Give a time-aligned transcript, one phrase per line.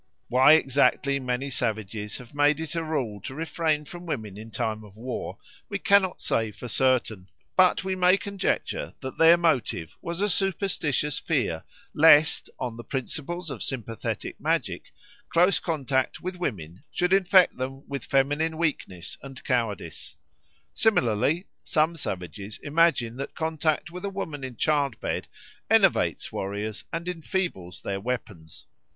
[0.29, 4.83] Why exactly many savages have made it a rule to refrain from women in time
[4.83, 5.37] of war,
[5.69, 11.19] we cannot say for certain, but we may conjecture that their motive was a superstitious
[11.19, 14.91] fear lest, on the principles of sympathetic magic,
[15.29, 20.17] close contact with women should infect them with feminine weakness and cowardice.
[20.73, 25.27] Similarly some savages imagine that contact with a woman in childbed
[25.69, 28.65] enervates warriors and enfeebles their weapons.